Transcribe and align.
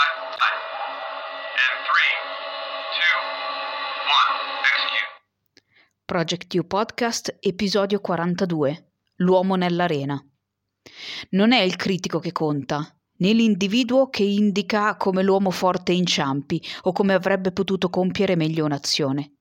And 0.00 1.76
three, 1.84 2.14
two, 2.96 3.16
one. 4.08 4.32
Execute. 4.64 5.10
Project 6.06 6.54
U 6.54 6.66
Podcast, 6.66 7.36
episodio 7.40 8.00
42. 8.00 8.92
L'uomo 9.16 9.56
nell'arena. 9.56 10.18
Non 11.30 11.52
è 11.52 11.60
il 11.60 11.76
critico 11.76 12.18
che 12.18 12.32
conta, 12.32 12.96
né 13.18 13.32
l'individuo 13.32 14.08
che 14.08 14.22
indica 14.22 14.96
come 14.96 15.22
l'uomo 15.22 15.50
forte 15.50 15.92
inciampi 15.92 16.62
o 16.82 16.92
come 16.92 17.12
avrebbe 17.12 17.52
potuto 17.52 17.90
compiere 17.90 18.36
meglio 18.36 18.64
un'azione. 18.64 19.34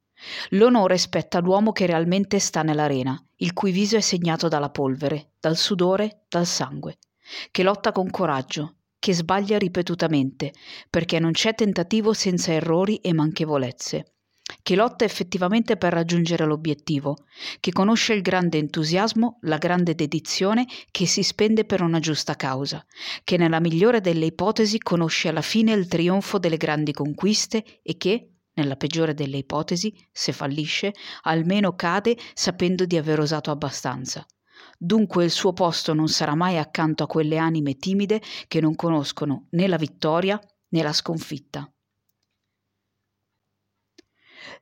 L'onore 0.49 0.97
spetta 0.97 1.39
l'uomo 1.39 1.71
che 1.71 1.85
realmente 1.85 2.39
sta 2.39 2.61
nell'arena, 2.63 3.17
il 3.37 3.53
cui 3.53 3.71
viso 3.71 3.95
è 3.95 4.01
segnato 4.01 4.49
dalla 4.49 4.69
polvere, 4.69 5.31
dal 5.39 5.55
sudore, 5.55 6.25
dal 6.27 6.45
sangue, 6.45 6.97
che 7.51 7.63
lotta 7.63 7.93
con 7.93 8.09
coraggio, 8.09 8.78
che 8.99 9.13
sbaglia 9.13 9.57
ripetutamente, 9.57 10.53
perché 10.89 11.19
non 11.19 11.31
c'è 11.31 11.55
tentativo 11.55 12.13
senza 12.13 12.51
errori 12.51 12.97
e 12.97 13.13
manchevolezze, 13.13 14.15
che 14.61 14.75
lotta 14.75 15.05
effettivamente 15.05 15.77
per 15.77 15.93
raggiungere 15.93 16.45
l'obiettivo, 16.45 17.15
che 17.59 17.71
conosce 17.71 18.13
il 18.13 18.21
grande 18.21 18.57
entusiasmo, 18.57 19.39
la 19.41 19.57
grande 19.57 19.95
dedizione 19.95 20.65
che 20.91 21.05
si 21.05 21.23
spende 21.23 21.65
per 21.65 21.81
una 21.81 21.99
giusta 21.99 22.35
causa, 22.35 22.85
che 23.23 23.37
nella 23.37 23.59
migliore 23.59 24.01
delle 24.01 24.25
ipotesi 24.25 24.77
conosce 24.77 25.29
alla 25.29 25.41
fine 25.41 25.71
il 25.73 25.87
trionfo 25.87 26.37
delle 26.37 26.57
grandi 26.57 26.91
conquiste 26.91 27.79
e 27.81 27.97
che, 27.97 28.33
nella 28.53 28.75
peggiore 28.75 29.13
delle 29.13 29.37
ipotesi, 29.37 29.93
se 30.11 30.33
fallisce, 30.33 30.93
almeno 31.21 31.75
cade 31.75 32.17
sapendo 32.33 32.85
di 32.85 32.97
aver 32.97 33.19
osato 33.19 33.51
abbastanza. 33.51 34.25
Dunque 34.81 35.25
il 35.25 35.31
suo 35.31 35.51
posto 35.51 35.93
non 35.93 36.07
sarà 36.07 36.35
mai 36.35 36.57
accanto 36.57 37.03
a 37.03 37.07
quelle 37.07 37.37
anime 37.37 37.75
timide 37.75 38.21
che 38.47 38.61
non 38.61 38.75
conoscono 38.75 39.47
né 39.49 39.67
la 39.67 39.75
vittoria 39.75 40.39
né 40.69 40.81
la 40.81 40.93
sconfitta. 40.93 41.69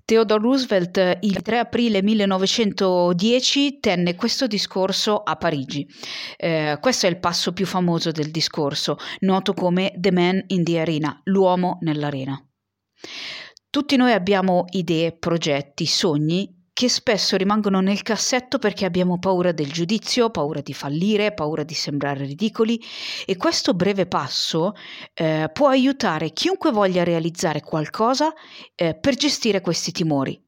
Theodore 0.05 0.41
Roosevelt 0.41 1.19
il 1.21 1.41
3 1.43 1.59
aprile 1.59 2.01
1910 2.01 3.79
tenne 3.79 4.15
questo 4.15 4.47
discorso 4.47 5.21
a 5.21 5.35
Parigi. 5.35 5.87
Eh, 6.35 6.79
questo 6.81 7.05
è 7.05 7.09
il 7.09 7.19
passo 7.19 7.53
più 7.53 7.67
famoso 7.67 8.09
del 8.09 8.31
discorso, 8.31 8.97
noto 9.19 9.53
come 9.53 9.93
The 9.95 10.11
Man 10.11 10.43
in 10.47 10.63
the 10.63 10.79
Arena, 10.79 11.21
l'uomo 11.25 11.77
nell'arena. 11.81 12.43
Tutti 13.69 13.95
noi 13.97 14.13
abbiamo 14.13 14.65
idee, 14.69 15.15
progetti, 15.15 15.85
sogni 15.85 16.56
che 16.77 16.89
spesso 16.89 17.37
rimangono 17.37 17.79
nel 17.79 18.03
cassetto 18.03 18.59
perché 18.59 18.85
abbiamo 18.85 19.17
paura 19.17 19.51
del 19.51 19.71
giudizio, 19.71 20.29
paura 20.29 20.61
di 20.61 20.75
fallire, 20.75 21.33
paura 21.33 21.63
di 21.63 21.73
sembrare 21.73 22.23
ridicoli 22.23 22.79
e 23.25 23.35
questo 23.35 23.73
breve 23.73 24.05
passo 24.05 24.73
eh, 25.15 25.49
può 25.51 25.69
aiutare 25.69 26.33
chiunque 26.33 26.69
voglia 26.69 27.03
realizzare 27.03 27.61
qualcosa 27.61 28.31
eh, 28.75 28.93
per 28.93 29.15
gestire 29.15 29.59
questi 29.59 29.91
timori. 29.91 30.39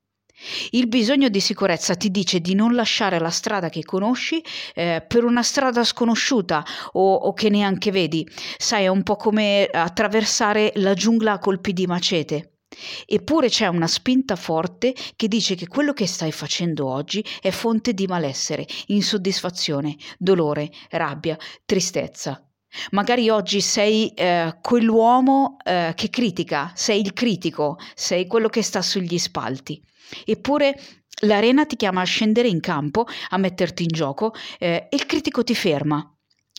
Il 0.69 0.88
bisogno 0.88 1.30
di 1.30 1.39
sicurezza 1.39 1.95
ti 1.95 2.11
dice 2.11 2.39
di 2.41 2.53
non 2.53 2.75
lasciare 2.75 3.17
la 3.17 3.31
strada 3.31 3.69
che 3.69 3.83
conosci 3.83 4.39
eh, 4.75 5.03
per 5.08 5.23
una 5.23 5.41
strada 5.41 5.83
sconosciuta 5.83 6.64
o, 6.91 7.11
o, 7.11 7.33
che 7.33 7.49
neanche 7.49 7.89
vedi. 7.89 8.23
Sai, 8.55 8.83
è 8.83 8.88
un 8.88 9.02
po' 9.02 9.16
come 9.16 9.66
attraversare 9.66 10.73
la 10.75 10.93
giungla 10.93 11.31
a 11.31 11.39
colpi 11.39 11.73
di 11.73 11.88
macete. 11.88 12.58
Eppure 13.06 13.50
c'è 13.50 13.67
una 13.67 13.88
spinta 13.88 14.36
forte 14.36 14.94
che 15.16 15.28
dice 15.28 15.56
che 15.56 15.67
quello 15.67 15.94
che 15.94 16.06
stai 16.06 16.31
facendo 16.31 16.88
oggi 16.88 17.26
è 17.42 17.50
fonte 17.50 17.94
di 17.94 18.06
malessere, 18.06 18.67
insoddisfazione, 18.88 19.95
dolore, 20.17 20.70
rabbia, 20.89 21.38
tristezza. 21.66 22.44
Magari 22.92 23.30
oggi 23.30 23.61
sei 23.61 24.14
eh, 24.14 24.58
quell'uomo 24.61 25.58
eh, 25.64 25.94
che 25.95 26.09
critica, 26.09 26.72
sei 26.76 27.02
il 27.02 27.14
critico, 27.14 27.78
sei 27.95 28.28
quello 28.28 28.48
che 28.48 28.61
sta 28.61 28.83
sugli 28.83 29.17
spalti. 29.17 29.81
Eppure 30.23 30.80
l'arena 31.22 31.66
ti 31.66 31.76
chiama 31.76 32.02
a 32.02 32.05
scendere 32.05 32.48
in 32.48 32.60
campo, 32.60 33.08
a 33.30 33.38
metterti 33.38 33.83
in 33.83 33.89
gioco 33.89 34.33
eh, 34.60 34.88
e 34.89 34.95
il 34.95 35.05
critico 35.08 35.43
ti 35.43 35.55
ferma. 35.55 36.14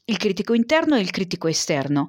Il 0.04 0.16
critico 0.16 0.54
interno 0.54 0.96
e 0.96 1.00
il 1.00 1.10
critico 1.10 1.46
esterno. 1.46 2.08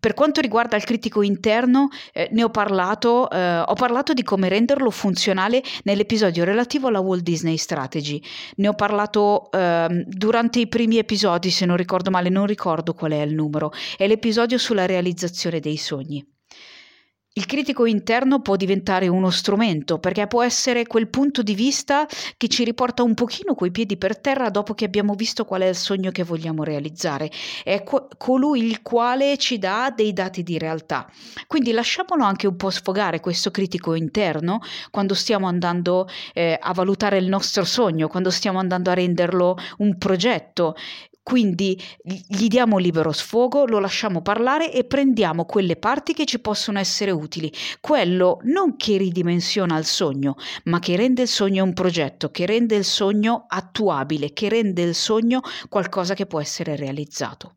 Per 0.00 0.14
quanto 0.14 0.40
riguarda 0.40 0.76
il 0.76 0.84
critico 0.84 1.20
interno, 1.20 1.88
eh, 2.12 2.28
ne 2.32 2.42
ho 2.42 2.48
parlato, 2.48 3.28
eh, 3.30 3.58
ho 3.58 3.74
parlato 3.74 4.14
di 4.14 4.22
come 4.22 4.48
renderlo 4.48 4.90
funzionale 4.90 5.62
nell'episodio 5.84 6.44
relativo 6.44 6.88
alla 6.88 7.00
Walt 7.00 7.22
Disney 7.22 7.58
Strategy. 7.58 8.22
Ne 8.56 8.68
ho 8.68 8.74
parlato 8.74 9.50
eh, 9.50 10.04
durante 10.06 10.58
i 10.58 10.68
primi 10.68 10.96
episodi, 10.96 11.50
se 11.50 11.66
non 11.66 11.76
ricordo 11.76 12.10
male, 12.10 12.30
non 12.30 12.46
ricordo 12.46 12.94
qual 12.94 13.12
è 13.12 13.20
il 13.20 13.34
numero. 13.34 13.72
È 13.96 14.06
l'episodio 14.06 14.56
sulla 14.56 14.86
realizzazione 14.86 15.60
dei 15.60 15.76
sogni. 15.76 16.26
Il 17.40 17.46
critico 17.46 17.86
interno 17.86 18.42
può 18.42 18.54
diventare 18.54 19.08
uno 19.08 19.30
strumento 19.30 19.98
perché 19.98 20.26
può 20.26 20.42
essere 20.42 20.86
quel 20.86 21.08
punto 21.08 21.42
di 21.42 21.54
vista 21.54 22.06
che 22.36 22.48
ci 22.48 22.64
riporta 22.64 23.02
un 23.02 23.14
pochino 23.14 23.54
coi 23.54 23.70
piedi 23.70 23.96
per 23.96 24.18
terra 24.18 24.50
dopo 24.50 24.74
che 24.74 24.84
abbiamo 24.84 25.14
visto 25.14 25.46
qual 25.46 25.62
è 25.62 25.68
il 25.68 25.74
sogno 25.74 26.10
che 26.10 26.22
vogliamo 26.22 26.64
realizzare. 26.64 27.30
È 27.64 27.82
co- 27.82 28.10
colui 28.18 28.62
il 28.62 28.82
quale 28.82 29.38
ci 29.38 29.58
dà 29.58 29.90
dei 29.90 30.12
dati 30.12 30.42
di 30.42 30.58
realtà. 30.58 31.10
Quindi 31.46 31.72
lasciamolo 31.72 32.24
anche 32.24 32.46
un 32.46 32.56
po' 32.56 32.68
sfogare 32.68 33.20
questo 33.20 33.50
critico 33.50 33.94
interno 33.94 34.60
quando 34.90 35.14
stiamo 35.14 35.46
andando 35.46 36.08
eh, 36.34 36.58
a 36.60 36.74
valutare 36.74 37.16
il 37.16 37.26
nostro 37.26 37.64
sogno, 37.64 38.08
quando 38.08 38.28
stiamo 38.28 38.58
andando 38.58 38.90
a 38.90 38.94
renderlo 38.94 39.56
un 39.78 39.96
progetto 39.96 40.74
quindi 41.22 41.80
gli 42.02 42.48
diamo 42.48 42.78
libero 42.78 43.12
sfogo, 43.12 43.66
lo 43.66 43.78
lasciamo 43.78 44.22
parlare 44.22 44.72
e 44.72 44.84
prendiamo 44.84 45.44
quelle 45.44 45.76
parti 45.76 46.12
che 46.12 46.24
ci 46.24 46.40
possono 46.40 46.78
essere 46.78 47.10
utili. 47.10 47.52
Quello 47.80 48.38
non 48.44 48.76
che 48.76 48.96
ridimensiona 48.96 49.78
il 49.78 49.84
sogno, 49.84 50.36
ma 50.64 50.78
che 50.78 50.96
rende 50.96 51.22
il 51.22 51.28
sogno 51.28 51.64
un 51.64 51.74
progetto, 51.74 52.30
che 52.30 52.46
rende 52.46 52.76
il 52.76 52.84
sogno 52.84 53.44
attuabile, 53.48 54.32
che 54.32 54.48
rende 54.48 54.82
il 54.82 54.94
sogno 54.94 55.40
qualcosa 55.68 56.14
che 56.14 56.26
può 56.26 56.40
essere 56.40 56.74
realizzato. 56.76 57.52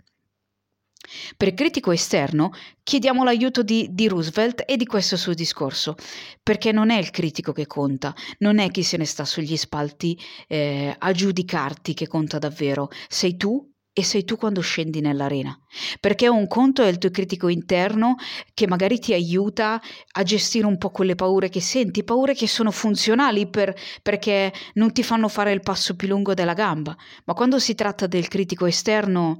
Per 1.35 1.53
critico 1.53 1.91
esterno 1.91 2.51
chiediamo 2.81 3.23
l'aiuto 3.23 3.61
di, 3.61 3.89
di, 3.91 4.07
Roosevelt 4.07 4.63
e 4.65 4.77
di 4.77 4.85
questo 4.85 5.17
suo 5.17 5.33
discorso, 5.33 5.95
perché 6.41 6.71
non 6.71 6.89
è 6.89 6.97
il 6.97 7.11
critico 7.11 7.51
che 7.51 7.67
conta, 7.67 8.15
non 8.39 8.59
è 8.59 8.71
chi 8.71 8.83
se 8.83 8.97
ne 8.97 9.05
sta 9.05 9.25
sugli 9.25 9.57
spalti 9.57 10.17
eh, 10.47 10.95
a 10.97 11.11
giudicarti 11.11 11.93
che 11.93 12.07
conta 12.07 12.39
davvero, 12.39 12.89
sei 13.07 13.35
tu 13.35 13.69
e 13.95 14.03
sei 14.03 14.23
tu 14.23 14.37
quando 14.37 14.61
scendi 14.61 15.01
nell'arena. 15.01 15.55
Perché 15.99 16.27
un 16.27 16.47
conto 16.47 16.81
è 16.81 16.87
il 16.87 16.97
tuo 16.97 17.11
critico 17.11 17.47
interno 17.47 18.15
che 18.53 18.65
magari 18.65 18.97
ti 18.97 19.13
aiuta 19.13 19.79
a 20.13 20.23
gestire 20.23 20.65
un 20.65 20.79
po' 20.79 20.89
quelle 20.89 21.15
paure 21.15 21.49
che 21.49 21.61
senti, 21.61 22.03
paure 22.03 22.33
che 22.33 22.47
sono 22.47 22.71
funzionali 22.71 23.47
per, 23.47 23.75
perché 24.01 24.51
non 24.73 24.91
ti 24.93 25.03
fanno 25.03 25.27
fare 25.27 25.51
il 25.51 25.61
passo 25.61 25.95
più 25.95 26.07
lungo 26.07 26.33
della 26.33 26.53
gamba. 26.53 26.95
Ma 27.25 27.33
quando 27.33 27.59
si 27.59 27.75
tratta 27.75 28.07
del 28.07 28.27
critico 28.27 28.65
esterno 28.65 29.39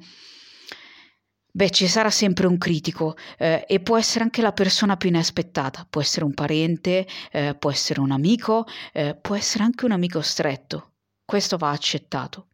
Beh, 1.55 1.69
ci 1.69 1.87
sarà 1.87 2.09
sempre 2.09 2.47
un 2.47 2.57
critico 2.57 3.15
eh, 3.37 3.63
e 3.67 3.79
può 3.79 3.95
essere 3.95 4.23
anche 4.23 4.41
la 4.41 4.53
persona 4.53 4.97
più 4.97 5.09
inaspettata, 5.09 5.85
può 5.87 6.01
essere 6.01 6.25
un 6.25 6.33
parente, 6.33 7.05
eh, 7.31 7.53
può 7.53 7.69
essere 7.69 7.99
un 7.99 8.09
amico, 8.09 8.65
eh, 8.91 9.15
può 9.15 9.35
essere 9.35 9.63
anche 9.63 9.85
un 9.85 9.91
amico 9.91 10.21
stretto. 10.21 10.93
Questo 11.23 11.57
va 11.57 11.69
accettato. 11.69 12.47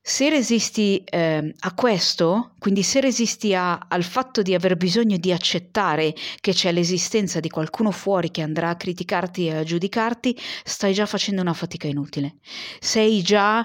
Se 0.00 0.30
resisti 0.30 1.04
eh, 1.04 1.54
a 1.58 1.74
questo, 1.74 2.54
quindi 2.58 2.82
se 2.82 3.00
resisti 3.00 3.54
a, 3.54 3.76
al 3.76 4.02
fatto 4.02 4.40
di 4.40 4.54
aver 4.54 4.78
bisogno 4.78 5.18
di 5.18 5.30
accettare 5.30 6.14
che 6.40 6.54
c'è 6.54 6.72
l'esistenza 6.72 7.40
di 7.40 7.50
qualcuno 7.50 7.90
fuori 7.90 8.30
che 8.30 8.40
andrà 8.40 8.70
a 8.70 8.76
criticarti 8.76 9.48
e 9.48 9.56
a 9.56 9.62
giudicarti, 9.64 10.34
stai 10.64 10.94
già 10.94 11.04
facendo 11.04 11.42
una 11.42 11.52
fatica 11.52 11.88
inutile. 11.88 12.36
Sei 12.80 13.20
già 13.20 13.62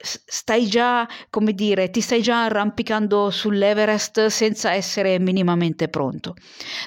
stai 0.00 0.66
già, 0.66 1.08
come 1.28 1.52
dire, 1.52 1.90
ti 1.90 2.00
stai 2.00 2.22
già 2.22 2.44
arrampicando 2.44 3.30
sull'Everest 3.30 4.26
senza 4.26 4.72
essere 4.72 5.18
minimamente 5.18 5.88
pronto. 5.88 6.34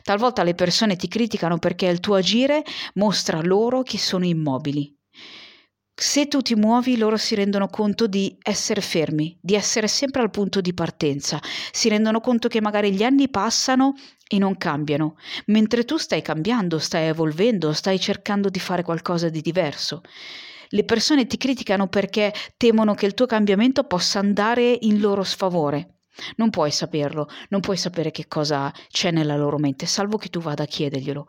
Talvolta 0.04 0.44
le 0.44 0.56
persone 0.56 0.96
ti 0.96 1.08
criticano 1.08 1.58
perché 1.58 1.88
il 1.88 2.00
tuo 2.00 2.16
agire 2.16 2.64
mostra 2.96 3.42
loro 3.42 3.84
che 3.84 3.98
sono 3.98 4.26
immobili. 4.26 4.96
Se 5.94 6.28
tu 6.28 6.42
ti 6.42 6.56
muovi, 6.56 6.98
loro 6.98 7.16
si 7.16 7.36
rendono 7.36 7.68
conto 7.68 8.08
di 8.08 8.36
essere 8.42 8.82
fermi, 8.82 9.38
di 9.40 9.54
essere 9.54 9.88
sempre 9.88 10.22
al 10.24 10.32
punto 10.32 10.60
di 10.60 10.74
partenza, 10.74 11.40
si 11.72 11.90
rendono 11.90 12.22
conto 12.22 12.48
che 12.48 12.60
magari 12.60 12.92
gli 12.92 13.04
anni 13.04 13.30
passano 13.30 13.94
e 14.28 14.40
non 14.40 14.58
cambiano, 14.58 15.16
mentre 15.48 15.86
tu 15.86 15.98
stai 15.98 16.24
cambiando, 16.24 16.80
stai 16.80 17.08
evolvendo, 17.08 17.72
stai 17.74 18.00
cercando 18.00 18.50
di 18.50 18.60
fare 18.60 18.82
qualcosa 18.82 19.30
di 19.30 19.42
diverso. 19.42 20.02
Le 20.74 20.86
persone 20.86 21.28
ti 21.28 21.36
criticano 21.38 21.88
perché 21.88 22.34
temono 22.56 22.94
che 22.94 23.06
il 23.06 23.14
tuo 23.14 23.26
cambiamento 23.26 23.84
possa 23.84 24.20
andare 24.20 24.78
in 24.82 25.02
loro 25.02 25.24
sfavore. 25.24 26.02
Non 26.38 26.50
puoi 26.50 26.72
saperlo, 26.72 27.28
non 27.50 27.60
puoi 27.62 27.78
sapere 27.78 28.12
che 28.12 28.28
cosa 28.28 28.72
c'è 28.90 29.12
nella 29.12 29.36
loro 29.36 29.58
mente, 29.58 29.86
salvo 29.86 30.18
che 30.18 30.30
tu 30.30 30.40
vada 30.40 30.64
a 30.64 30.68
chiederglielo. 30.68 31.26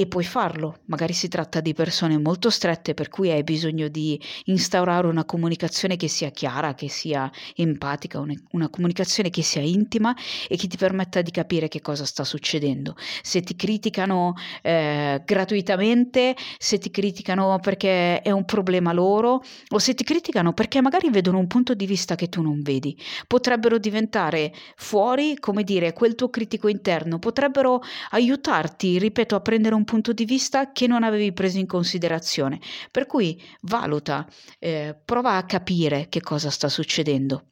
E 0.00 0.06
puoi 0.06 0.24
farlo. 0.24 0.78
Magari 0.86 1.12
si 1.12 1.28
tratta 1.28 1.60
di 1.60 1.74
persone 1.74 2.16
molto 2.16 2.48
strette 2.48 2.94
per 2.94 3.10
cui 3.10 3.30
hai 3.30 3.44
bisogno 3.44 3.88
di 3.88 4.18
instaurare 4.44 5.06
una 5.06 5.26
comunicazione 5.26 5.96
che 5.96 6.08
sia 6.08 6.30
chiara, 6.30 6.72
che 6.74 6.88
sia 6.88 7.30
empatica, 7.54 8.24
una 8.52 8.70
comunicazione 8.70 9.28
che 9.28 9.42
sia 9.42 9.60
intima 9.60 10.16
e 10.48 10.56
che 10.56 10.68
ti 10.68 10.78
permetta 10.78 11.20
di 11.20 11.30
capire 11.30 11.68
che 11.68 11.82
cosa 11.82 12.06
sta 12.06 12.24
succedendo. 12.24 12.96
Se 13.20 13.42
ti 13.42 13.54
criticano 13.54 14.32
eh, 14.62 15.20
gratuitamente, 15.22 16.34
se 16.56 16.78
ti 16.78 16.90
criticano 16.90 17.58
perché 17.60 18.22
è 18.22 18.30
un 18.30 18.46
problema 18.46 18.94
loro 18.94 19.42
o 19.68 19.78
se 19.78 19.92
ti 19.92 20.02
criticano 20.02 20.54
perché 20.54 20.80
magari 20.80 21.10
vedono 21.10 21.36
un 21.36 21.46
punto 21.46 21.74
di 21.74 21.84
vista 21.84 22.14
che 22.14 22.30
tu 22.30 22.40
non 22.40 22.62
vedi, 22.62 22.96
potrebbero 23.26 23.76
diventare 23.76 24.50
fuori, 24.76 25.36
come 25.38 25.62
dire, 25.62 25.92
quel 25.92 26.14
tuo 26.14 26.30
critico 26.30 26.68
interno, 26.68 27.18
potrebbero 27.18 27.82
aiutarti, 28.12 28.98
ripeto, 28.98 29.34
a 29.34 29.40
prendere 29.40 29.74
un 29.74 29.88
punto 29.90 30.12
di 30.12 30.24
vista 30.24 30.70
che 30.70 30.86
non 30.86 31.02
avevi 31.02 31.32
preso 31.32 31.58
in 31.58 31.66
considerazione. 31.66 32.60
Per 32.92 33.06
cui 33.06 33.42
valuta, 33.62 34.24
eh, 34.60 34.96
prova 35.04 35.36
a 35.36 35.44
capire 35.44 36.06
che 36.08 36.20
cosa 36.20 36.48
sta 36.48 36.68
succedendo. 36.68 37.48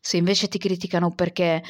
Se 0.00 0.16
invece 0.16 0.48
ti 0.48 0.56
criticano 0.56 1.10
perché 1.10 1.62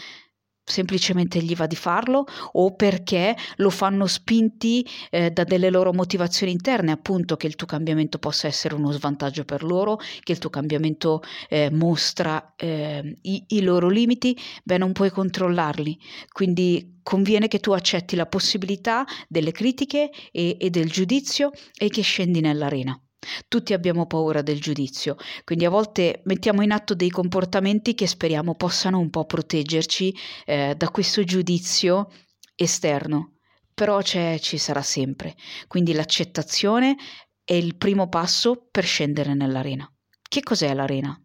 semplicemente 0.64 1.41
gli 1.41 1.55
va 1.55 1.67
di 1.67 1.76
farlo 1.76 2.25
o 2.53 2.75
perché 2.75 3.37
lo 3.56 3.70
fanno 3.70 4.06
spinti 4.06 4.87
eh, 5.11 5.31
da 5.31 5.44
delle 5.44 5.70
loro 5.70 5.93
motivazioni 5.93 6.53
interne, 6.53 6.93
appunto 6.93 7.37
che 7.37 7.47
il 7.47 7.56
tuo 7.56 7.67
cambiamento 7.67 8.19
possa 8.19 8.47
essere 8.47 8.75
uno 8.75 8.91
svantaggio 8.93 9.44
per 9.44 9.62
loro, 9.62 9.99
che 10.23 10.32
il 10.32 10.38
tuo 10.38 10.50
cambiamento 10.50 11.23
eh, 11.49 11.70
mostra 11.70 12.55
eh, 12.56 13.19
i, 13.23 13.44
i, 13.49 13.62
loro 13.62 13.88
limiti, 13.88 14.37
beh 14.64 14.79
non 14.79 14.93
puoi 14.93 15.11
controllarli, 15.11 15.99
quindi 16.31 17.00
conviene 17.03 17.49
che 17.49 17.59
tu 17.59 17.73
accetti 17.73 18.17
la 18.17 18.26
possibilità 18.26 19.05
delle 19.29 19.53
critiche 19.53 20.11
e, 20.31 20.56
e 20.59 20.70
del 20.70 20.91
giudizio 20.91 21.50
e 21.76 21.88
che 21.88 22.03
scendi 22.03 22.41
nell'arena. 22.41 22.99
Tutti 23.47 23.73
abbiamo 23.73 24.07
paura 24.07 24.43
del 24.43 24.61
giudizio, 24.61 25.17
quindi 25.45 25.65
a 25.65 25.71
volte 25.71 26.23
mettiamo 26.25 26.63
in 26.63 26.73
atto 26.73 26.95
dei 26.95 27.11
comportamenti 27.11 27.95
che 27.95 28.07
speriamo 28.07 28.55
possano 28.55 28.99
un 28.99 29.11
po' 29.11 29.25
proteggerci 29.25 30.15
eh, 30.45 30.75
da 30.77 30.91
questo 30.91 31.23
giudizio 31.23 32.11
esterno, 32.57 33.37
però 33.73 34.03
ci 34.03 34.59
sarà 34.59 34.83
sempre, 34.83 35.37
quindi 35.69 35.93
l'accettazione 35.93 36.97
è 37.45 37.55
il 37.55 37.77
primo 37.77 38.09
passo 38.09 38.67
per 38.71 38.85
scendere 38.85 39.35
nell'arena. 39.35 39.89
Che 40.21 40.41
cos'è 40.43 40.75
l'arena? 40.75 41.22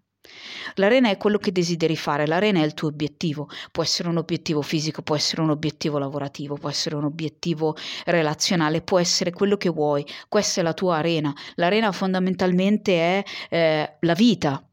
L'arena 0.76 1.10
è 1.10 1.18
quello 1.18 1.38
che 1.38 1.52
desideri 1.52 1.96
fare, 1.96 2.28
l'arena 2.28 2.60
è 2.60 2.66
il 2.66 2.74
tuo 2.74 2.90
obiettivo, 2.90 3.50
può 3.72 3.84
essere 3.84 4.10
un 4.10 4.18
obiettivo 4.18 4.62
fisico, 4.62 5.02
può 5.02 5.16
essere 5.16 5.42
un 5.42 5.50
obiettivo 5.50 5.98
lavorativo, 5.98 6.56
può 6.56 6.70
essere 6.70 6.96
un 6.96 7.04
obiettivo 7.04 7.76
relazionale, 8.06 8.82
può 8.82 9.00
essere 9.00 9.32
quello 9.32 9.58
che 9.58 9.70
vuoi, 9.70 10.06
questa 10.28 10.62
è 10.62 10.64
la 10.64 10.74
tua 10.74 10.98
arena. 10.98 11.34
L'arena 11.56 11.92
fondamentalmente 11.92 12.94
è 12.94 13.24
eh, 13.50 13.98
la 14.00 14.14
vita, 14.14 14.68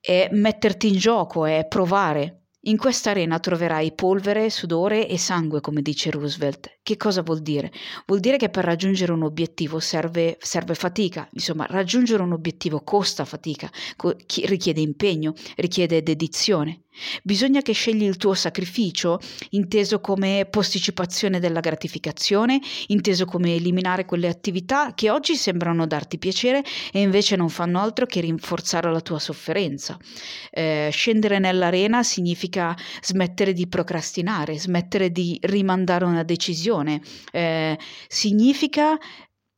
è 0.00 0.28
metterti 0.32 0.88
in 0.88 0.96
gioco, 0.96 1.44
è 1.44 1.66
provare. 1.68 2.38
In 2.66 2.76
questa 2.76 3.10
arena 3.10 3.40
troverai 3.40 3.92
polvere, 3.92 4.48
sudore 4.48 5.08
e 5.08 5.18
sangue, 5.18 5.60
come 5.60 5.82
dice 5.82 6.10
Roosevelt. 6.10 6.78
Che 6.84 6.96
cosa 6.96 7.22
vuol 7.22 7.42
dire? 7.42 7.70
Vuol 8.06 8.18
dire 8.18 8.36
che 8.36 8.48
per 8.48 8.64
raggiungere 8.64 9.12
un 9.12 9.22
obiettivo 9.22 9.78
serve, 9.78 10.36
serve 10.40 10.74
fatica, 10.74 11.28
insomma, 11.34 11.64
raggiungere 11.66 12.24
un 12.24 12.32
obiettivo 12.32 12.80
costa 12.82 13.24
fatica, 13.24 13.70
co- 13.94 14.16
richiede 14.46 14.80
impegno, 14.80 15.32
richiede 15.54 16.02
dedizione. 16.02 16.82
Bisogna 17.22 17.62
che 17.62 17.72
scegli 17.72 18.02
il 18.02 18.18
tuo 18.18 18.34
sacrificio, 18.34 19.18
inteso 19.50 20.00
come 20.00 20.46
posticipazione 20.50 21.40
della 21.40 21.60
gratificazione, 21.60 22.60
inteso 22.88 23.24
come 23.24 23.54
eliminare 23.54 24.04
quelle 24.04 24.28
attività 24.28 24.92
che 24.94 25.08
oggi 25.08 25.34
sembrano 25.34 25.86
darti 25.86 26.18
piacere 26.18 26.62
e 26.92 27.00
invece 27.00 27.36
non 27.36 27.48
fanno 27.48 27.80
altro 27.80 28.04
che 28.04 28.20
rinforzare 28.20 28.92
la 28.92 29.00
tua 29.00 29.18
sofferenza. 29.18 29.96
Eh, 30.50 30.90
scendere 30.92 31.38
nell'arena 31.38 32.02
significa 32.02 32.76
smettere 33.00 33.54
di 33.54 33.66
procrastinare, 33.66 34.58
smettere 34.58 35.10
di 35.10 35.38
rimandare 35.42 36.04
una 36.04 36.24
decisione, 36.24 36.70
eh, 37.32 37.78
significa 38.08 38.98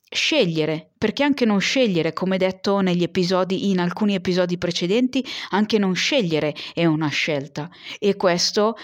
scegliere, 0.09 0.93
perché 0.97 1.23
anche 1.23 1.45
non 1.45 1.61
scegliere, 1.61 2.13
come 2.13 2.39
detto 2.39 2.81
negli 2.81 3.03
episodi, 3.03 3.71
in 3.71 3.81
alcuni 3.81 4.15
episodi 4.15 4.59
precedenti, 4.59 5.25
anche 5.51 5.79
non 5.79 5.95
scegliere 5.95 6.55
è 6.73 6.85
una 6.87 7.09
scelta. 7.09 7.69
E 7.99 8.17
questo 8.17 8.77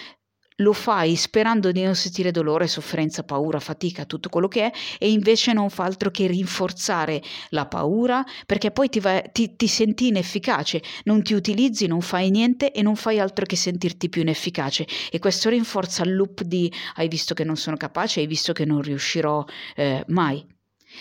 lo 0.61 0.73
fai 0.73 1.17
sperando 1.17 1.73
di 1.73 1.83
non 1.83 1.95
sentire 1.95 2.31
dolore, 2.31 2.67
sofferenza, 2.67 3.23
paura, 3.23 3.61
fatica, 3.61 4.05
tutto 4.05 4.29
quello 4.29 4.49
che 4.49 4.67
è, 4.67 4.73
e 4.99 5.11
invece 5.11 5.53
non 5.53 5.71
fa 5.71 5.85
altro 5.85 6.11
che 6.11 6.27
rinforzare 6.27 7.23
la 7.51 7.67
paura 7.67 8.25
perché 8.47 8.71
poi 8.71 8.89
ti, 8.89 9.01
va, 9.01 9.21
ti, 9.21 9.57
ti, 9.57 9.67
senti 9.67 10.09
inefficace, 10.09 10.83
non 11.05 11.23
ti 11.23 11.35
utilizzi, 11.35 11.87
non 11.87 12.01
fai 12.01 12.31
niente 12.31 12.73
e 12.73 12.83
non 12.83 12.97
fai 12.97 13.19
altro 13.19 13.45
che 13.47 13.57
sentirti 13.57 14.09
più 14.09 14.23
inefficace. 14.23 14.87
E 15.11 15.19
questo 15.19 15.49
rinforza 15.49 16.03
il 16.05 16.15
loop 16.15 16.43
di 16.43 16.73
hai 16.97 17.09
visto 17.09 17.35
che 17.35 17.45
non 17.45 17.57
sono 17.57 17.77
capace, 17.77 18.21
hai 18.21 18.27
visto 18.27 18.53
che 18.53 18.65
non 18.65 18.81
riuscirò 18.83 19.45
eh, 19.77 20.05
mai. 20.09 20.59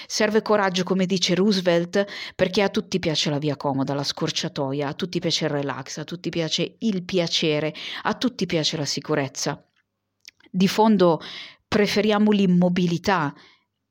Serve 0.08 0.42
coraggio, 0.42 0.84
come 0.84 1.06
dice 1.06 1.36
Roosevelt, 1.36 2.06
perché 2.36 2.62
a 2.62 2.70
tutti 2.70 3.00
piace 3.00 3.30
la 3.30 3.38
via 3.38 3.58
comoda, 3.58 3.94
la 3.94 4.04
scorciatoia, 4.04 4.88
a 4.88 4.94
tutti 4.94 5.20
piace 5.20 5.46
il 5.46 5.52
relax, 5.52 5.98
a 5.98 6.04
tutti 6.04 6.30
piace 6.30 6.76
il 6.80 7.04
piacere, 7.04 7.74
a 8.04 8.14
tutti 8.16 8.46
piace 8.46 8.78
la 8.78 8.86
sicurezza. 8.86 9.64
Di 10.50 10.68
fondo 10.68 11.22
preferiamo 11.68 12.32
l'immobilità 12.32 13.34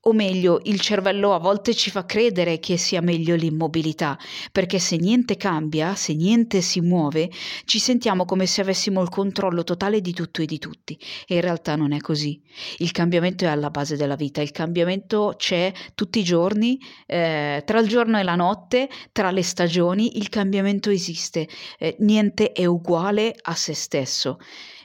o 0.03 0.13
meglio, 0.13 0.61
il 0.65 0.81
cervello 0.81 1.35
a 1.35 1.39
volte 1.39 1.75
ci 1.75 1.91
fa 1.91 2.07
credere 2.07 2.61
che 2.61 2.77
sia 2.77 3.01
meglio 3.01 3.35
l'immobilità, 3.35 4.17
perché 4.53 4.79
se 4.79 4.97
niente 4.97 5.37
cambia, 5.37 5.95
se 5.97 6.15
niente 6.15 6.61
si 6.61 6.81
muove, 6.81 7.31
ci 7.65 7.79
sentiamo 7.79 8.25
come 8.25 8.47
se 8.47 8.61
avessimo 8.61 9.03
il 9.03 9.09
controllo 9.09 9.65
totale 9.65 10.01
di 10.01 10.13
tutto 10.13 10.41
e 10.41 10.47
di 10.47 10.59
tutti. 10.59 10.99
E 11.27 11.35
in 11.35 11.41
realtà 11.41 11.75
non 11.75 11.93
è 11.93 11.99
così. 11.99 12.41
Il 12.79 12.93
cambiamento 12.93 13.45
è 13.45 13.49
alla 13.49 13.71
base 13.71 13.97
della 13.97 14.17
vita, 14.17 14.41
il 14.41 14.53
cambiamento 14.53 15.35
c'è 15.37 15.73
tutti 15.95 16.21
i 16.21 16.25
giorni, 16.25 16.79
eh, 17.07 17.63
tra 17.67 17.81
il 17.81 17.89
giorno 17.89 18.19
e 18.19 18.23
la 18.23 18.37
notte, 18.37 18.89
tra 19.13 19.31
le 19.31 19.43
stagioni, 19.43 20.19
il 20.19 20.29
cambiamento 20.29 20.91
esiste. 20.91 21.49
Eh, 21.79 21.97
niente 22.01 22.53
è 22.53 22.65
uguale 22.65 23.35
a 23.43 23.55
se 23.55 23.75
stesso. 23.75 24.39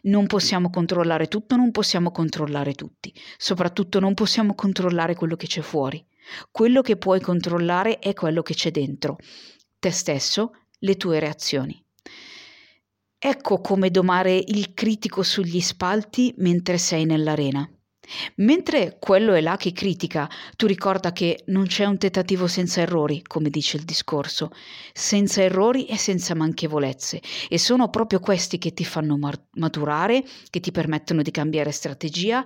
Non 0.04 0.28
possiamo 0.28 0.70
controllare 0.70 1.28
tutto, 1.28 1.56
non 1.56 1.72
possiamo 1.72 2.12
controllare 2.12 2.74
tutti, 2.74 3.14
soprattutto 3.38 4.00
non 4.00 4.14
possiamo 4.14 4.54
controllare 4.56 5.16
quello 5.16 5.36
che 5.36 5.48
c'è 5.48 5.62
fuori. 5.62 6.06
Quello 6.52 6.82
che 6.82 6.98
puoi 6.98 7.20
controllare 7.20 8.00
è 8.00 8.14
quello 8.14 8.42
che 8.42 8.54
c'è 8.54 8.72
dentro, 8.72 9.18
te 9.80 9.92
stesso, 9.92 10.52
le 10.80 10.96
tue 10.96 11.20
reazioni. 11.20 11.82
Ecco 13.18 13.62
come 13.62 13.90
domare 13.90 14.36
il 14.36 14.74
critico 14.74 15.24
sugli 15.24 15.62
spalti 15.62 16.34
mentre 16.38 16.78
sei 16.78 17.06
nell'arena. 17.06 17.66
Mentre 18.36 18.98
quello 19.00 19.34
è 19.34 19.42
là 19.42 19.56
che 19.56 19.72
critica, 19.72 20.30
tu 20.56 20.66
ricorda 20.66 21.12
che 21.12 21.44
non 21.48 21.66
c'è 21.66 21.86
un 21.86 21.98
tentativo 21.98 22.48
senza 22.48 22.82
errori, 22.82 23.22
come 23.22 23.50
dice 23.50 23.78
il 23.78 23.84
discorso, 23.84 24.52
senza 24.92 25.42
errori 25.42 25.86
e 25.86 25.98
senza 25.98 26.36
manchevolezze, 26.36 27.22
e 27.48 27.58
sono 27.58 27.90
proprio 27.90 28.20
questi 28.20 28.58
che 28.58 28.74
ti 28.74 28.84
fanno 28.84 29.18
maturare, 29.52 30.24
che 30.50 30.60
ti 30.60 30.72
permettono 30.72 31.22
di 31.22 31.32
cambiare 31.32 31.72
strategia 31.72 32.44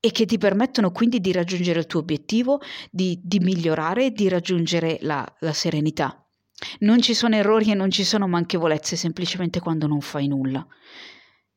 e 0.00 0.10
che 0.10 0.26
ti 0.26 0.36
permettono 0.36 0.90
quindi 0.90 1.18
di 1.20 1.32
raggiungere 1.32 1.78
il 1.78 1.86
tuo 1.86 2.00
obiettivo, 2.00 2.60
di, 2.90 3.18
di 3.22 3.38
migliorare, 3.38 4.10
di 4.10 4.28
raggiungere 4.28 4.98
la, 5.00 5.26
la 5.40 5.52
serenità. 5.54 6.18
Non 6.80 7.00
ci 7.00 7.14
sono 7.14 7.36
errori 7.36 7.70
e 7.70 7.74
non 7.74 7.90
ci 7.90 8.04
sono 8.04 8.28
manchevolezze 8.28 8.96
semplicemente 8.96 9.60
quando 9.60 9.86
non 9.86 10.00
fai 10.00 10.28
nulla 10.28 10.64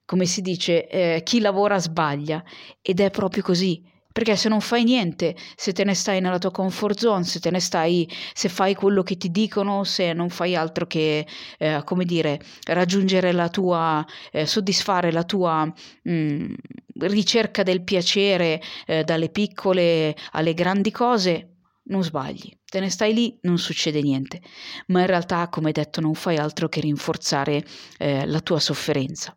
come 0.07 0.25
si 0.25 0.41
dice, 0.41 0.87
eh, 0.87 1.21
chi 1.23 1.41
lavora 1.41 1.77
sbaglia 1.77 2.41
ed 2.81 3.01
è 3.01 3.11
proprio 3.11 3.43
così. 3.43 3.83
Perché 4.13 4.37
se 4.37 4.47
non 4.49 4.61
fai 4.61 4.83
niente, 4.83 5.35
se 5.55 5.73
te 5.73 5.83
ne 5.83 5.93
stai 5.93 6.21
nella 6.21 6.39
tua 6.39 6.49
comfort 6.49 6.97
zone, 6.97 7.23
se 7.23 7.39
te 7.39 7.51
ne 7.51 7.59
stai, 7.59 8.09
se 8.33 8.47
fai 8.49 8.73
quello 8.73 9.03
che 9.03 9.17
ti 9.17 9.29
dicono, 9.29 9.83
se 9.83 10.13
non 10.13 10.29
fai 10.29 10.55
altro 10.55 10.87
che, 10.87 11.27
eh, 11.59 11.81
come 11.83 12.05
dire, 12.05 12.39
raggiungere 12.67 13.31
la 13.33 13.49
tua, 13.49 14.03
eh, 14.31 14.47
soddisfare 14.47 15.11
la 15.11 15.23
tua 15.23 15.65
mh, 15.65 16.11
mm, 16.11 16.53
ricerca 17.01 17.61
del 17.61 17.83
piacere 17.83 18.61
eh, 18.87 19.03
dalle 19.03 19.29
piccole 19.29 20.15
alle 20.31 20.53
grandi 20.53 20.89
cose, 20.89 21.57
non 21.89 22.01
sbagli. 22.01 22.49
Te 22.65 22.79
ne 22.79 22.89
stai 22.89 23.13
lì, 23.13 23.37
non 23.41 23.57
succede 23.57 24.01
niente. 24.01 24.41
Ma 24.87 25.01
in 25.01 25.07
realtà, 25.07 25.47
come 25.49 25.71
detto, 25.73 26.01
non 26.01 26.15
fai 26.15 26.37
altro 26.37 26.69
che 26.69 26.79
rinforzare 26.79 27.63
eh, 27.97 28.25
la 28.25 28.39
tua 28.39 28.59
sofferenza. 28.59 29.35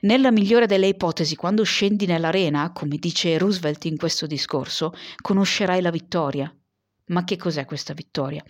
Nella 0.00 0.30
migliore 0.30 0.66
delle 0.66 0.86
ipotesi, 0.86 1.36
quando 1.36 1.62
scendi 1.64 2.06
nell'arena, 2.06 2.72
come 2.72 2.96
dice 2.96 3.38
Roosevelt 3.38 3.84
in 3.84 3.96
questo 3.96 4.26
discorso, 4.26 4.92
conoscerai 5.20 5.80
la 5.80 5.90
vittoria. 5.90 6.54
Ma 7.06 7.24
che 7.24 7.36
cos'è 7.36 7.64
questa 7.64 7.92
vittoria? 7.92 8.42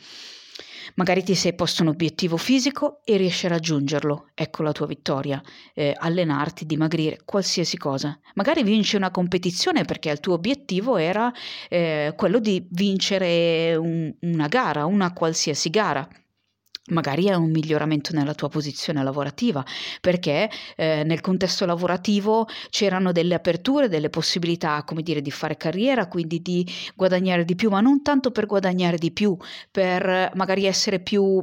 Magari 0.97 1.25
ti 1.25 1.35
sei 1.35 1.55
posto 1.55 1.83
un 1.83 1.89
obiettivo 1.89 2.37
fisico 2.37 3.01
e 3.05 3.17
riesci 3.17 3.47
a 3.47 3.49
raggiungerlo, 3.49 4.29
ecco 4.35 4.63
la 4.63 4.73
tua 4.73 4.87
vittoria. 4.87 5.43
Eh, 5.73 5.95
allenarti, 5.97 6.67
dimagrire, 6.67 7.21
qualsiasi 7.25 7.77
cosa. 7.79 8.19
Magari 8.35 8.63
vinci 8.63 8.97
una 8.97 9.11
competizione 9.11 9.85
perché 9.85 10.11
il 10.11 10.21
tuo 10.21 10.35
obiettivo 10.35 10.97
era 10.97 11.33
eh, 11.69 12.13
quello 12.17 12.39
di 12.39 12.67
vincere 12.71 13.75
un, 13.77 14.15
una 14.21 14.47
gara, 14.47 14.85
una 14.85 15.13
qualsiasi 15.13 15.71
gara 15.71 16.07
magari 16.91 17.27
è 17.27 17.35
un 17.35 17.51
miglioramento 17.51 18.13
nella 18.13 18.35
tua 18.35 18.49
posizione 18.49 19.03
lavorativa, 19.03 19.65
perché 20.01 20.51
eh, 20.77 21.03
nel 21.05 21.21
contesto 21.21 21.65
lavorativo 21.67 22.47
c'erano 22.71 23.13
delle 23.13 23.35
aperture, 23.35 23.89
delle 23.89 24.11
possibilità, 24.11 24.83
come 24.85 25.03
dire, 25.03 25.23
di 25.23 25.31
fare 25.31 25.57
carriera, 25.57 26.09
quindi 26.09 26.43
di 26.43 26.67
guadagnare 26.95 27.45
di 27.45 27.55
più, 27.55 27.71
ma 27.71 27.81
non 27.81 28.03
tanto 28.03 28.31
per 28.31 28.47
guadagnare 28.47 28.99
di 28.99 29.13
più, 29.13 29.37
per 29.71 30.33
magari 30.35 30.67
essere 30.67 31.01
più 31.01 31.43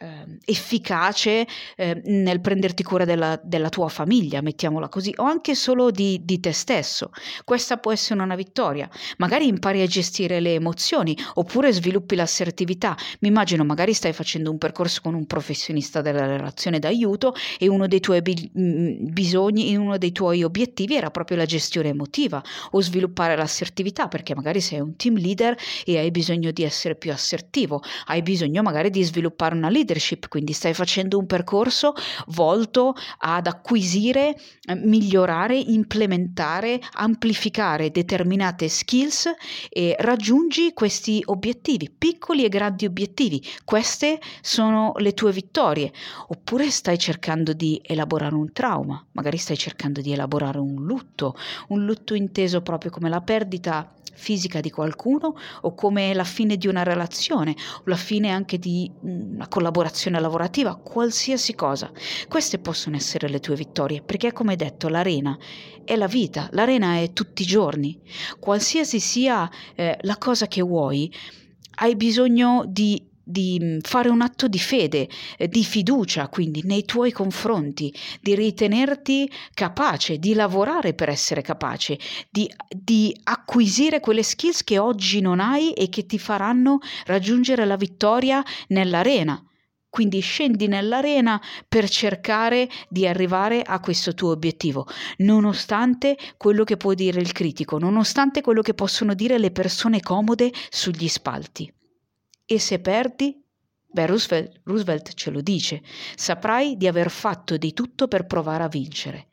eh, 0.00 0.38
efficace 0.46 1.46
eh, 1.76 2.00
nel 2.06 2.40
prenderti 2.40 2.82
cura 2.82 3.04
della, 3.04 3.38
della, 3.42 3.68
tua 3.68 3.88
famiglia, 3.88 4.40
mettiamola 4.40 4.88
così, 4.88 5.12
o 5.16 5.24
anche 5.24 5.54
solo 5.54 5.90
di, 5.90 6.22
di, 6.24 6.40
te 6.40 6.52
stesso. 6.52 7.10
Questa 7.44 7.76
può 7.76 7.92
essere 7.92 8.22
una 8.22 8.34
vittoria. 8.34 8.88
Magari 9.18 9.46
impari 9.46 9.82
a 9.82 9.86
gestire 9.86 10.40
le 10.40 10.54
emozioni 10.54 11.16
oppure 11.34 11.70
sviluppi 11.72 12.16
l'assertività. 12.16 12.96
Mi 13.20 13.28
immagino, 13.28 13.62
magari 13.64 13.92
stai 13.92 14.14
facendo 14.14 14.50
un 14.50 14.56
percorso 14.56 15.00
con 15.02 15.14
un 15.14 15.26
professionista 15.26 16.00
della 16.00 16.26
relazione 16.26 16.78
d'aiuto 16.78 17.34
e 17.58 17.68
uno 17.68 17.86
dei 17.86 18.00
tuoi 18.00 18.22
bi- 18.22 18.50
bisogni, 18.52 19.76
uno 19.76 19.98
dei 19.98 20.12
tuoi 20.12 20.42
obiettivi 20.42 20.96
era 20.96 21.10
proprio 21.10 21.36
la 21.36 21.44
gestione 21.44 21.88
emotiva 21.88 22.42
o 22.70 22.80
sviluppare 22.80 23.36
l'assertività 23.36 24.08
perché 24.08 24.34
magari 24.34 24.62
sei 24.62 24.80
un 24.80 24.96
team 24.96 25.16
leader 25.16 25.56
e 25.84 25.98
hai 25.98 26.10
bisogno 26.10 26.50
di 26.50 26.64
essere 26.64 26.96
più 26.96 27.12
assertivo, 27.12 27.82
hai 28.06 28.22
bisogno 28.22 28.62
magari 28.62 28.88
di 28.90 29.02
sviluppare 29.02 29.54
una 29.54 29.68
leadership 29.68 29.88
leadership, 29.90 30.28
quindi 30.28 30.52
stai 30.52 30.74
facendo 30.74 31.18
un 31.18 31.26
percorso 31.26 31.94
volto 32.28 32.94
ad 33.18 33.46
acquisire, 33.46 34.36
eh, 34.62 34.74
migliorare, 34.74 35.58
implementare, 35.58 36.80
amplificare 36.92 37.90
determinate 37.90 38.68
skills 38.68 39.30
e 39.68 39.96
raggiungi 39.98 40.72
questi 40.72 41.22
obiettivi, 41.26 41.90
piccoli 41.90 42.44
e 42.44 42.48
grandi 42.48 42.86
obiettivi. 42.86 43.42
Queste 43.64 44.20
sono 44.40 44.92
le 44.96 45.12
tue 45.14 45.32
vittorie. 45.32 45.92
Oppure 46.28 46.70
stai 46.70 46.98
cercando 46.98 47.52
di 47.52 47.80
elaborare 47.82 48.34
un 48.34 48.52
trauma, 48.52 49.04
magari 49.12 49.36
stai 49.36 49.56
cercando 49.56 50.00
di 50.00 50.12
elaborare 50.12 50.58
un 50.58 50.84
lutto, 50.84 51.34
un 51.68 51.84
lutto 51.84 52.14
inteso 52.14 52.60
proprio 52.62 52.90
come 52.90 53.08
la 53.08 53.20
perdita 53.20 53.92
fisica 54.12 54.60
di 54.60 54.70
qualcuno 54.70 55.34
o 55.62 55.74
come 55.74 56.14
la 56.14 56.24
fine 56.24 56.56
di 56.56 56.66
una 56.66 56.82
relazione 56.82 57.54
o 57.78 57.82
la 57.84 57.96
fine 57.96 58.30
anche 58.30 58.58
di 58.58 58.90
una 59.00 59.48
collaborazione 59.48 60.20
lavorativa, 60.20 60.76
qualsiasi 60.76 61.54
cosa. 61.54 61.90
Queste 62.28 62.58
possono 62.58 62.96
essere 62.96 63.28
le 63.28 63.40
tue 63.40 63.56
vittorie, 63.56 64.02
perché 64.02 64.32
come 64.32 64.56
detto 64.56 64.88
l'arena 64.88 65.36
è 65.84 65.96
la 65.96 66.06
vita, 66.06 66.48
l'arena 66.52 66.96
è 66.96 67.12
tutti 67.12 67.42
i 67.42 67.46
giorni. 67.46 67.98
Qualsiasi 68.38 69.00
sia 69.00 69.50
eh, 69.74 69.96
la 70.02 70.16
cosa 70.16 70.46
che 70.46 70.62
vuoi, 70.62 71.12
hai 71.76 71.96
bisogno 71.96 72.64
di 72.66 73.09
di 73.22 73.58
mm, 73.62 73.78
fare 73.80 74.08
un 74.08 74.20
atto 74.20 74.48
di 74.48 74.58
fede, 74.58 75.08
eh, 75.36 75.48
di 75.48 75.64
fiducia, 75.64 76.28
quindi 76.28 76.62
nei 76.64 76.84
tuoi 76.84 77.12
confronti, 77.12 77.94
di 78.20 78.34
ritenerti 78.34 79.30
capace, 79.54 80.18
di 80.18 80.34
lavorare 80.34 80.94
per 80.94 81.08
essere 81.08 81.42
capace, 81.42 81.98
di, 82.30 82.50
di 82.68 83.14
acquisire 83.24 84.00
quelle 84.00 84.22
skills 84.22 84.64
che 84.64 84.78
oggi 84.78 85.20
non 85.20 85.40
hai 85.40 85.72
e 85.72 85.88
che 85.88 86.06
ti 86.06 86.18
faranno 86.18 86.78
raggiungere 87.06 87.64
la 87.64 87.76
vittoria 87.76 88.42
nell'arena. 88.68 89.42
Quindi 89.90 90.20
scendi 90.20 90.68
nell'arena 90.68 91.40
per 91.68 91.88
cercare 91.88 92.68
di 92.88 93.08
arrivare 93.08 93.62
a 93.62 93.80
questo 93.80 94.14
tuo 94.14 94.30
obiettivo, 94.30 94.86
nonostante 95.18 96.16
quello 96.36 96.62
che 96.62 96.76
può 96.76 96.94
dire 96.94 97.20
il 97.20 97.32
critico, 97.32 97.76
nonostante 97.76 98.40
quello 98.40 98.62
che 98.62 98.74
possono 98.74 99.14
dire 99.14 99.36
le 99.36 99.50
persone 99.50 100.00
comode 100.00 100.52
sugli 100.68 101.08
spalti. 101.08 101.72
E 102.52 102.58
se 102.58 102.80
perdi? 102.80 103.40
Beh, 103.92 104.06
Roosevelt, 104.06 104.62
Roosevelt 104.64 105.14
ce 105.14 105.30
lo 105.30 105.40
dice, 105.40 105.84
saprai 106.16 106.76
di 106.76 106.88
aver 106.88 107.08
fatto 107.08 107.56
di 107.56 107.72
tutto 107.72 108.08
per 108.08 108.26
provare 108.26 108.64
a 108.64 108.68
vincere. 108.68 109.29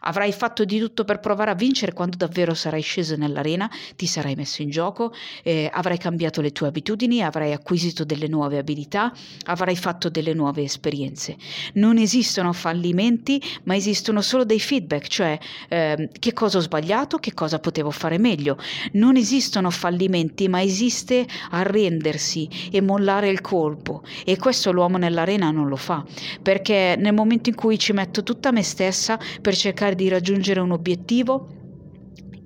Avrai 0.00 0.32
fatto 0.32 0.64
di 0.64 0.78
tutto 0.78 1.04
per 1.04 1.20
provare 1.20 1.50
a 1.50 1.54
vincere 1.54 1.92
quando 1.92 2.16
davvero 2.16 2.54
sarai 2.54 2.82
sceso 2.82 3.16
nell'arena, 3.16 3.70
ti 3.96 4.06
sarai 4.06 4.34
messo 4.34 4.62
in 4.62 4.70
gioco, 4.70 5.12
eh, 5.42 5.70
avrai 5.72 5.98
cambiato 5.98 6.40
le 6.40 6.52
tue 6.52 6.68
abitudini, 6.68 7.22
avrai 7.22 7.52
acquisito 7.52 8.04
delle 8.04 8.28
nuove 8.28 8.58
abilità, 8.58 9.12
avrai 9.46 9.76
fatto 9.76 10.08
delle 10.08 10.34
nuove 10.34 10.62
esperienze. 10.62 11.36
Non 11.74 11.96
esistono 11.98 12.52
fallimenti, 12.52 13.42
ma 13.64 13.74
esistono 13.74 14.20
solo 14.20 14.44
dei 14.44 14.60
feedback, 14.60 15.06
cioè 15.06 15.38
eh, 15.68 16.10
che 16.18 16.32
cosa 16.32 16.58
ho 16.58 16.60
sbagliato, 16.60 17.18
che 17.18 17.32
cosa 17.32 17.58
potevo 17.58 17.90
fare 17.90 18.18
meglio. 18.18 18.58
Non 18.92 19.16
esistono 19.16 19.70
fallimenti, 19.70 20.48
ma 20.48 20.62
esiste 20.62 21.26
arrendersi 21.50 22.48
e 22.70 22.80
mollare 22.80 23.28
il 23.28 23.40
colpo. 23.40 24.02
E 24.24 24.36
questo 24.36 24.72
l'uomo 24.72 24.98
nell'arena 24.98 25.50
non 25.50 25.68
lo 25.68 25.76
fa, 25.76 26.04
perché 26.42 26.96
nel 26.98 27.14
momento 27.14 27.48
in 27.48 27.54
cui 27.54 27.78
ci 27.78 27.92
metto 27.92 28.22
tutta 28.22 28.50
me 28.52 28.62
stessa 28.62 29.18
per 29.40 29.54
cercare 29.54 29.69
cercare 29.70 29.94
di 29.94 30.08
raggiungere 30.08 30.60
un 30.60 30.72
obiettivo 30.72 31.48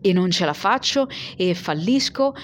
e 0.01 0.13
non 0.13 0.31
ce 0.31 0.45
la 0.45 0.53
faccio 0.53 1.09
e 1.37 1.55
fallisco 1.55 2.35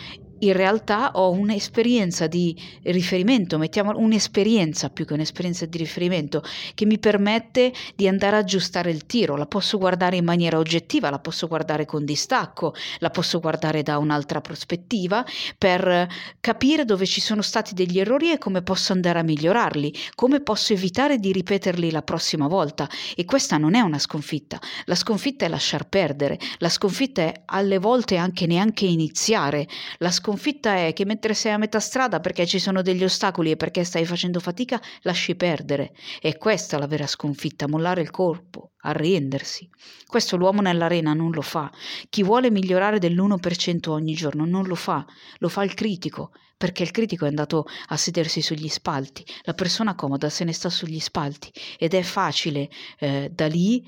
in 0.41 0.53
realtà 0.53 1.13
ho 1.15 1.31
un'esperienza 1.31 2.27
di 2.27 2.57
riferimento, 2.85 3.59
mettiamo 3.59 3.93
un'esperienza 3.97 4.91
più 4.91 5.05
che 5.05 5.13
un'esperienza 5.13 5.67
di 5.67 5.79
riferimento, 5.79 6.43
che 6.75 6.87
mi 6.87 6.99
permette 6.99 7.73
di 7.95 8.09
andare 8.09 8.37
ad 8.37 8.43
aggiustare 8.43 8.91
il 8.91 9.07
tiro, 9.07 9.37
la 9.37 9.47
posso 9.47 9.79
guardare 9.79 10.17
in 10.17 10.25
maniera 10.25 10.59
oggettiva, 10.59 11.11
la 11.11 11.19
posso 11.19 11.47
guardare 11.47 11.85
con 11.85 12.05
distacco, 12.05 12.75
la 12.99 13.11
posso 13.11 13.41
guardare 13.41 13.83
da 13.83 13.99
un'altra 13.99 14.41
prospettiva 14.41 15.25
per 15.59 16.09
capire 16.41 16.85
dove 16.85 17.07
ci 17.07 17.21
sono 17.21 17.43
stati 17.43 17.75
degli 17.75 17.99
errori 17.99 18.33
e 18.33 18.39
come 18.39 18.63
posso 18.63 18.93
andare 18.93 19.19
a 19.19 19.23
migliorarli, 19.23 19.95
come 20.15 20.41
posso 20.41 20.73
evitare 20.73 21.19
di 21.19 21.33
ripeterli 21.33 21.91
la 21.91 22.03
prossima 22.03 22.47
volta. 22.47 22.89
E 23.15 23.25
questa 23.25 23.59
non 23.59 23.75
è 23.75 23.81
una 23.81 23.99
sconfitta, 23.99 24.59
la 24.87 24.95
sconfitta 24.95 25.45
è 25.45 25.49
lasciar 25.49 25.89
perdere, 25.89 26.39
la 26.59 26.69
sconfitta 26.69 27.23
è 27.23 27.43
alle 27.47 27.79
volte 27.79 28.17
anche 28.17 28.47
neanche 28.47 28.87
iniziare, 28.87 29.67
la 29.99 30.11
sconfitta 30.11 30.30
sconfitta 30.31 30.77
è 30.77 30.93
che 30.93 31.05
mentre 31.05 31.35
sei 31.35 31.53
a 31.53 31.59
metà 31.59 31.81
strada 31.81 32.21
perché 32.21 32.47
ci 32.47 32.61
sono 32.61 32.83
degli 32.83 33.03
ostacoli 33.03 33.51
e 33.51 33.57
perché 33.57 33.83
stai 33.83 34.05
facendo 34.05 34.39
fatica, 34.39 34.81
lasci 35.03 35.35
perdere. 35.35 35.93
È 36.21 36.37
questa 36.37 36.79
la 36.79 36.87
vera 36.87 37.09
sconfitta, 37.09 37.67
mollare 37.67 38.01
il 38.01 38.11
corpo, 38.11 38.71
arrendersi. 38.83 39.69
Questo 40.07 40.37
l'uomo 40.37 40.61
nell'arena 40.61 41.15
non 41.15 41.33
lo 41.33 41.43
fa. 41.43 41.69
Chi 42.09 42.23
vuole 42.23 42.49
migliorare 42.49 43.01
dell'1% 43.01 43.89
ogni 43.89 44.15
giorno 44.15 44.45
non 44.45 44.67
lo 44.67 44.77
fa, 44.77 45.05
lo 45.39 45.49
fa 45.49 45.65
il 45.65 45.75
critico, 45.75 46.31
perché 46.57 46.85
il 46.85 46.93
critico 46.93 47.25
è 47.25 47.29
andato 47.29 47.67
a 47.89 47.97
sedersi 47.97 48.41
sugli 48.41 48.69
spalti, 48.69 49.25
la 49.43 49.55
persona 49.55 49.97
comoda 49.97 50.29
se 50.29 50.45
ne 50.45 50.53
sta 50.53 50.71
sugli 50.71 51.01
spalti 51.01 51.51
ed 51.77 51.95
è 51.95 52.03
facile 52.03 52.69
eh, 53.01 53.31
da 53.35 53.49
lì 53.49 53.83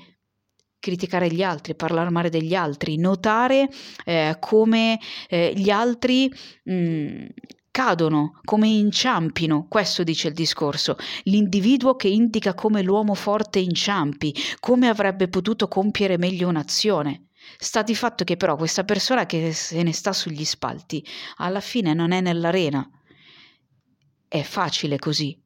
criticare 0.83 1.31
gli 1.31 1.41
altri, 1.41 1.75
parlare 1.75 2.09
male 2.09 2.29
degli 2.29 2.53
altri, 2.53 2.97
notare 2.97 3.69
eh, 4.03 4.35
come 4.41 4.99
eh, 5.29 5.53
gli 5.55 5.69
altri 5.69 6.29
mh, 6.63 6.73
mm, 6.73 7.25
cadono, 7.71 8.41
come 8.43 8.67
inciampino, 8.67 9.67
questo 9.69 10.03
dice 10.03 10.27
il 10.27 10.33
discorso, 10.33 10.97
l'individuo 11.23 11.95
che 11.95 12.09
indica 12.09 12.53
come 12.53 12.81
l'uomo 12.81 13.13
forte 13.13 13.59
inciampi, 13.59 14.35
come 14.59 14.89
avrebbe 14.89 15.29
potuto 15.29 15.69
compiere 15.69 16.17
meglio 16.17 16.49
un'azione. 16.49 17.27
Sta 17.57 17.81
di 17.81 17.95
fatto 17.95 18.25
che 18.25 18.35
però 18.35 18.57
questa 18.57 18.83
persona 18.83 19.25
che 19.25 19.53
se 19.53 19.81
ne 19.83 19.93
sta 19.93 20.11
sugli 20.11 20.43
spalti, 20.43 21.01
alla 21.37 21.61
fine 21.61 21.93
non 21.93 22.11
è 22.11 22.19
nell'arena. 22.19 22.85
È 24.27 24.41
facile 24.41 24.99
così, 24.99 25.42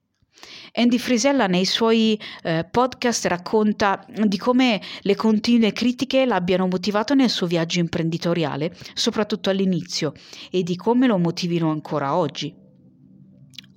Andy 0.77 0.99
Frisella 0.99 1.47
nei 1.47 1.65
suoi 1.65 2.19
eh, 2.43 2.63
podcast 2.69 3.25
racconta 3.25 4.05
di 4.07 4.37
come 4.37 4.79
le 5.01 5.15
continue 5.15 5.73
critiche 5.73 6.23
l'abbiano 6.23 6.67
motivato 6.67 7.15
nel 7.15 7.31
suo 7.31 7.47
viaggio 7.47 7.79
imprenditoriale, 7.79 8.75
soprattutto 8.93 9.49
all'inizio, 9.49 10.13
e 10.51 10.61
di 10.61 10.75
come 10.75 11.07
lo 11.07 11.17
motivino 11.17 11.71
ancora 11.71 12.15
oggi. 12.15 12.53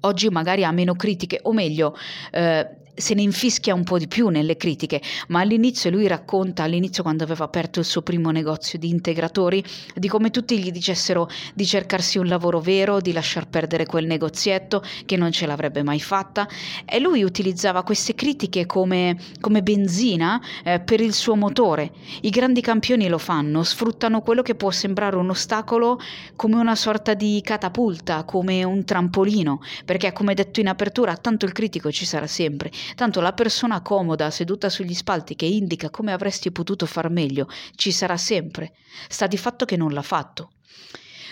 Oggi 0.03 0.29
magari 0.29 0.63
ha 0.63 0.71
meno 0.73 0.95
critiche, 0.95 1.41
o 1.43 1.55
meglio, 1.55 1.97
eh, 2.33 2.69
se 3.01 3.15
ne 3.15 3.23
infischia 3.23 3.75
un 3.75 3.85
po' 3.85 3.99
di 3.99 4.09
più 4.09 4.29
nelle 4.29 4.57
critiche, 4.57 5.01
ma 5.29 5.41
all'inizio 5.41 5.91
lui 5.91 6.07
racconta, 6.07 6.63
all'inizio 6.63 7.03
quando 7.03 7.25
aveva 7.25 7.45
aperto 7.45 7.81
il 7.81 7.85
suo 7.85 8.03
primo 8.03 8.31
negozio 8.31 8.79
di 8.79 8.89
integratori, 8.89 9.65
di 9.95 10.09
come 10.09 10.31
tutti 10.31 10.59
gli 10.59 10.71
dicessero 10.71 11.29
di 11.55 11.67
cercarsi 11.67 12.19
un 12.19 12.27
lavoro 12.27 12.61
vero, 12.61 13.01
di 13.01 13.13
lasciar 13.13 13.49
perdere 13.49 13.87
quel 13.87 14.07
negozietto, 14.07 14.83
che 15.07 15.17
non 15.17 15.33
ce 15.33 15.47
l'avrebbe 15.47 15.83
mai 15.83 16.01
fatta, 16.01 16.49
e 16.85 16.99
lui 16.99 17.23
utilizzava 17.23 17.83
queste 17.83 18.15
critiche 18.15 18.67
come, 18.67 19.17
come 19.41 19.63
benzina 19.63 20.41
eh, 20.65 20.81
per 20.81 21.01
il 21.01 21.13
suo 21.13 21.37
motore. 21.37 21.93
I 22.23 22.31
grandi 22.31 22.61
campioni 22.61 23.09
lo 23.09 23.19
fanno, 23.19 23.63
sfruttano 23.63 24.21
quello 24.21 24.43
che 24.43 24.55
può 24.55 24.71
sembrare 24.71 25.17
un 25.17 25.31
ostacolo 25.31 25.99
come 26.37 26.57
una 26.57 26.77
sorta 26.77 27.15
di 27.15 27.41
catapulta, 27.43 28.25
come 28.25 28.65
un 28.65 28.85
trampolino, 28.85 29.61
perché 29.85 30.13
come 30.13 30.35
detto 30.35 30.61
in 30.61 30.69
apertura, 30.69 31.17
tanto 31.17 31.47
il 31.47 31.53
critico 31.53 31.91
ci 31.91 32.05
sarà 32.05 32.27
sempre, 32.27 32.71
tanto 32.95 33.21
la 33.21 33.33
persona 33.33 33.81
comoda 33.81 34.31
seduta 34.31 34.69
sugli 34.69 34.95
spalti 34.95 35.35
che 35.35 35.47
indica 35.47 35.91
come 35.91 36.13
avresti 36.13 36.51
potuto 36.51 36.87
far 36.87 37.11
meglio 37.11 37.49
ci 37.75 37.93
sarà 37.93 38.17
sempre. 38.17 38.73
Sta 39.09 39.27
di 39.27 39.37
fatto 39.37 39.65
che 39.65 39.77
non 39.77 39.93
l'ha 39.93 40.03
fatto 40.03 40.53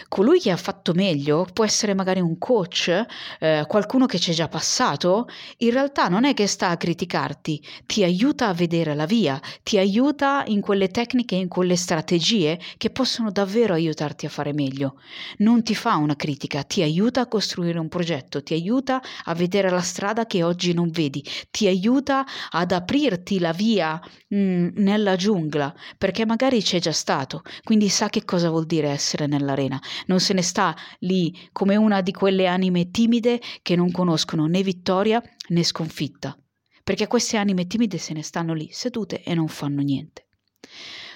colui 0.06 0.40
che 0.40 0.50
ha 0.50 0.56
fatto 0.56 0.92
meglio 0.92 1.46
può 1.52 1.64
essere 1.64 1.94
magari 1.94 2.20
un 2.20 2.38
coach, 2.38 3.04
eh, 3.40 3.64
qualcuno 3.66 4.06
che 4.06 4.18
ci 4.18 4.30
è 4.30 4.34
già 4.34 4.48
passato, 4.48 5.26
in 5.58 5.70
realtà 5.70 6.08
non 6.08 6.24
è 6.24 6.34
che 6.34 6.46
sta 6.46 6.68
a 6.68 6.76
criticarti, 6.76 7.62
ti 7.86 8.04
aiuta 8.04 8.48
a 8.48 8.54
vedere 8.54 8.94
la 8.94 9.06
via, 9.06 9.40
ti 9.62 9.78
aiuta 9.78 10.44
in 10.46 10.60
quelle 10.60 10.88
tecniche, 10.88 11.34
in 11.34 11.48
quelle 11.48 11.76
strategie 11.76 12.58
che 12.76 12.90
possono 12.90 13.30
davvero 13.30 13.74
aiutarti 13.74 14.26
a 14.26 14.28
fare 14.28 14.52
meglio. 14.52 15.00
Non 15.38 15.62
ti 15.62 15.74
fa 15.74 15.96
una 15.96 16.16
critica, 16.16 16.62
ti 16.62 16.82
aiuta 16.82 17.22
a 17.22 17.26
costruire 17.26 17.78
un 17.78 17.88
progetto, 17.88 18.42
ti 18.42 18.54
aiuta 18.54 19.02
a 19.24 19.34
vedere 19.34 19.70
la 19.70 19.80
strada 19.80 20.26
che 20.26 20.42
oggi 20.42 20.72
non 20.72 20.90
vedi, 20.90 21.24
ti 21.50 21.66
aiuta 21.66 22.24
ad 22.50 22.72
aprirti 22.72 23.38
la 23.38 23.52
via 23.52 24.00
mh, 24.28 24.36
mm, 24.36 24.68
nella 24.76 25.16
giungla, 25.16 25.74
perché 25.96 26.24
magari 26.26 26.62
c'è 26.62 26.78
già 26.80 26.92
stato, 26.92 27.42
quindi 27.62 27.88
sa 27.88 28.08
che 28.08 28.24
cosa 28.24 28.50
vuol 28.50 28.66
dire 28.66 28.88
essere 28.88 29.26
nell'arena 29.26 29.80
non 30.06 30.20
se 30.20 30.32
ne 30.32 30.42
sta 30.42 30.74
lì 31.00 31.48
come 31.52 31.76
una 31.76 32.00
di 32.00 32.12
quelle 32.12 32.46
anime 32.46 32.90
timide 32.90 33.40
che 33.62 33.76
non 33.76 33.90
conoscono 33.90 34.46
né 34.46 34.62
vittoria 34.62 35.22
né 35.48 35.62
sconfitta, 35.62 36.36
perché 36.82 37.06
queste 37.06 37.36
anime 37.36 37.66
timide 37.66 37.98
se 37.98 38.12
ne 38.12 38.22
stanno 38.22 38.54
lì 38.54 38.68
sedute 38.70 39.22
e 39.22 39.34
non 39.34 39.48
fanno 39.48 39.82
niente. 39.82 40.26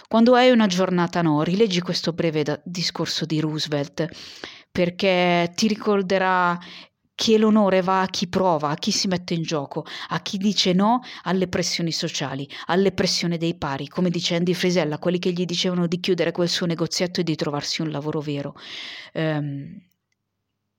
Quando 0.08 0.34
hai 0.34 0.50
una 0.50 0.66
giornata 0.66 1.22
no, 1.22 1.42
rileggi 1.42 1.80
questo 1.80 2.12
breve 2.12 2.42
da- 2.42 2.60
discorso 2.64 3.24
di 3.24 3.40
Roosevelt, 3.40 4.08
perché 4.70 5.50
ti 5.54 5.66
ricorderà 5.68 6.58
che 7.14 7.38
l'onore 7.38 7.82
va 7.82 8.02
a 8.02 8.06
chi 8.06 8.28
prova, 8.28 8.70
a 8.70 8.74
chi 8.74 8.90
si 8.90 9.06
mette 9.06 9.34
in 9.34 9.42
gioco, 9.42 9.84
a 10.08 10.20
chi 10.20 10.38
dice 10.38 10.72
no 10.72 11.00
alle 11.22 11.48
pressioni 11.48 11.92
sociali, 11.92 12.48
alle 12.66 12.92
pressioni 12.92 13.36
dei 13.36 13.56
pari, 13.56 13.88
come 13.88 14.10
dice 14.10 14.36
Andy 14.36 14.54
Frisella, 14.54 14.98
quelli 14.98 15.18
che 15.18 15.30
gli 15.32 15.44
dicevano 15.44 15.86
di 15.86 16.00
chiudere 16.00 16.32
quel 16.32 16.48
suo 16.48 16.66
negozietto 16.66 17.20
e 17.20 17.24
di 17.24 17.36
trovarsi 17.36 17.82
un 17.82 17.90
lavoro 17.90 18.20
vero. 18.20 18.54
Um, 19.14 19.80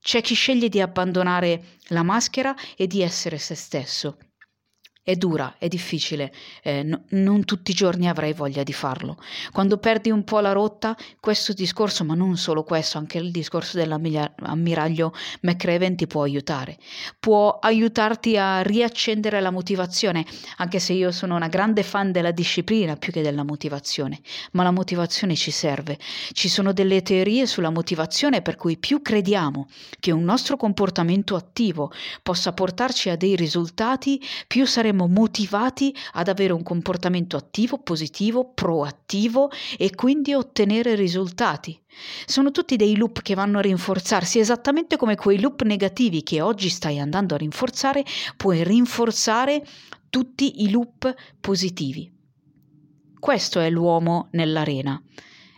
c'è 0.00 0.20
chi 0.20 0.34
sceglie 0.34 0.68
di 0.68 0.80
abbandonare 0.80 1.78
la 1.88 2.02
maschera 2.02 2.54
e 2.76 2.86
di 2.86 3.00
essere 3.00 3.38
se 3.38 3.54
stesso 3.54 4.18
è 5.04 5.16
dura, 5.16 5.56
è 5.58 5.68
difficile, 5.68 6.32
eh, 6.62 6.82
no, 6.82 7.02
non 7.10 7.44
tutti 7.44 7.72
i 7.72 7.74
giorni 7.74 8.08
avrai 8.08 8.32
voglia 8.32 8.62
di 8.62 8.72
farlo. 8.72 9.18
Quando 9.52 9.76
perdi 9.76 10.10
un 10.10 10.24
po' 10.24 10.40
la 10.40 10.52
rotta, 10.52 10.96
questo 11.20 11.52
discorso, 11.52 12.04
ma 12.04 12.14
non 12.14 12.38
solo 12.38 12.62
questo, 12.64 12.96
anche 12.96 13.18
il 13.18 13.30
discorso 13.30 13.76
dell'ammiraglio 13.76 15.12
McRaven 15.42 15.94
ti 15.94 16.06
può 16.06 16.22
aiutare. 16.22 16.78
Può 17.20 17.58
aiutarti 17.60 18.38
a 18.38 18.62
riaccendere 18.62 19.42
la 19.42 19.50
motivazione, 19.50 20.24
anche 20.56 20.78
se 20.78 20.94
io 20.94 21.12
sono 21.12 21.36
una 21.36 21.48
grande 21.48 21.82
fan 21.82 22.10
della 22.10 22.30
disciplina 22.30 22.96
più 22.96 23.12
che 23.12 23.20
della 23.20 23.44
motivazione, 23.44 24.20
ma 24.52 24.62
la 24.62 24.70
motivazione 24.70 25.34
ci 25.34 25.50
serve. 25.50 25.98
Ci 26.32 26.48
sono 26.48 26.72
delle 26.72 27.02
teorie 27.02 27.44
sulla 27.44 27.68
motivazione 27.68 28.40
per 28.40 28.56
cui 28.56 28.78
più 28.78 29.02
crediamo 29.02 29.68
che 30.00 30.12
un 30.12 30.24
nostro 30.24 30.56
comportamento 30.56 31.36
attivo 31.36 31.92
possa 32.22 32.54
portarci 32.54 33.10
a 33.10 33.16
dei 33.16 33.36
risultati, 33.36 34.18
più 34.46 34.64
saremo 34.64 34.92
saremo 34.94 35.08
motivati 35.08 35.94
ad 36.12 36.28
avere 36.28 36.52
un 36.52 36.62
comportamento 36.62 37.36
attivo, 37.36 37.78
positivo, 37.78 38.52
proattivo 38.54 39.50
e 39.76 39.94
quindi 39.94 40.32
ottenere 40.32 40.94
risultati. 40.94 41.78
Sono 42.24 42.52
tutti 42.52 42.76
dei 42.76 42.96
loop 42.96 43.20
che 43.20 43.34
vanno 43.34 43.58
a 43.58 43.62
rinforzarsi, 43.62 44.38
esattamente 44.38 44.96
come 44.96 45.16
quei 45.16 45.40
loop 45.40 45.62
negativi 45.62 46.22
che 46.22 46.40
oggi 46.40 46.68
stai 46.68 47.00
andando 47.00 47.34
a 47.34 47.38
rinforzare, 47.38 48.04
puoi 48.36 48.62
rinforzare 48.62 49.66
tutti 50.08 50.62
i 50.62 50.70
loop 50.70 51.12
positivi. 51.40 52.10
Questo 53.18 53.58
è 53.58 53.68
l'uomo 53.70 54.28
nell'arena. 54.32 55.00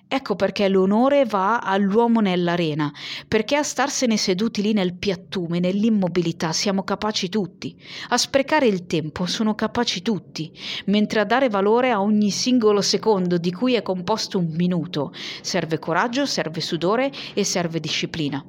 Ecco 0.08 0.36
perché 0.36 0.68
l'onore 0.68 1.25
va 1.25 1.58
all'uomo 1.58 2.20
nell'arena, 2.20 2.92
perché 3.26 3.56
a 3.56 3.64
starsene 3.64 4.16
seduti 4.16 4.62
lì 4.62 4.72
nel 4.72 4.94
piattume, 4.94 5.58
nell'immobilità, 5.58 6.52
siamo 6.52 6.84
capaci 6.84 7.28
tutti. 7.28 7.76
A 8.10 8.16
sprecare 8.16 8.66
il 8.66 8.86
tempo 8.86 9.26
sono 9.26 9.56
capaci 9.56 10.02
tutti, 10.02 10.52
mentre 10.86 11.18
a 11.18 11.25
dare 11.25 11.48
valore 11.48 11.90
a 11.90 12.00
ogni 12.00 12.30
singolo 12.30 12.82
secondo 12.82 13.36
di 13.36 13.50
cui 13.50 13.75
è 13.75 13.82
composto 13.82 14.38
un 14.38 14.54
minuto 14.54 15.12
serve 15.42 15.80
coraggio, 15.80 16.25
serve 16.25 16.60
sudore 16.60 17.10
e 17.34 17.42
serve 17.42 17.80
disciplina. 17.80 18.45